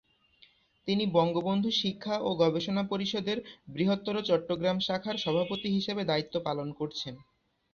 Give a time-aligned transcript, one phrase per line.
[0.87, 3.37] তিনি বঙ্গবন্ধু শিক্ষা ও গবেষণা পরিষদের
[3.67, 7.15] বৃহত্তর চট্টগ্রাম শাখার সভাপতি হিসেবে দায়িত্ব পালন করছেন।